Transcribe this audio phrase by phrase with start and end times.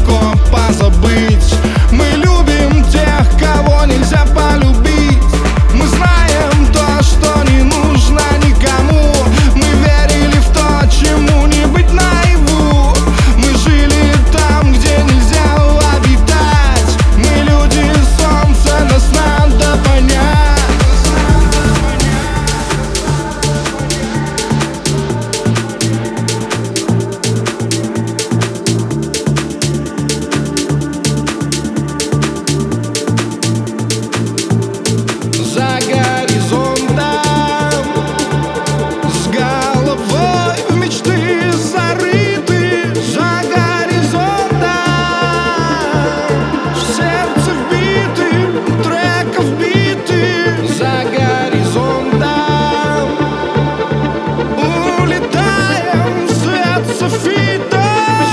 [0.00, 1.54] легко позабыть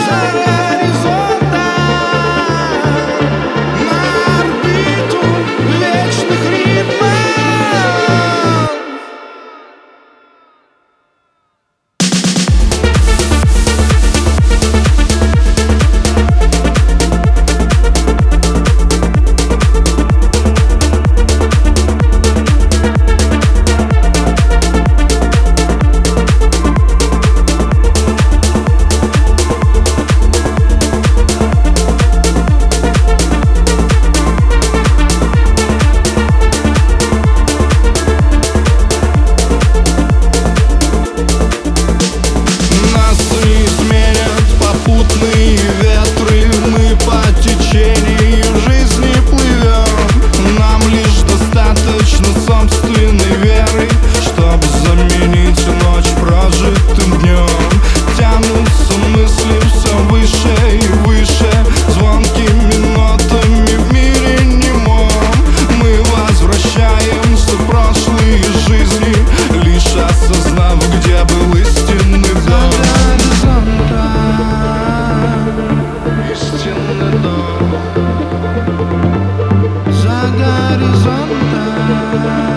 [0.07, 0.56] Sangha.
[79.91, 82.56] za horyzontem.